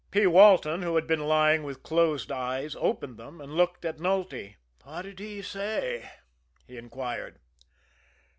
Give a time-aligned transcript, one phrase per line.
[0.09, 0.25] P.
[0.25, 4.55] Walton, who had been lying with closed eyes, opened them, and looked at Nulty.
[4.83, 6.09] "What did he say?"
[6.65, 7.37] he inquired.